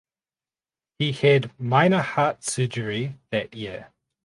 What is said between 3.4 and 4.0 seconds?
year.